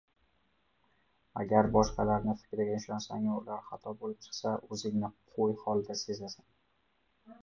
Agar 1.41 1.67
boshqalarni 1.75 2.33
fikriga 2.39 2.77
ishonsangu, 2.81 3.35
ular 3.41 3.61
xato 3.67 3.93
boʻlib 3.99 4.25
chiqsa 4.29 4.55
oʻzingni 4.71 5.11
qoʻy 5.35 5.55
holida 5.67 5.97
sezasan. 6.01 6.49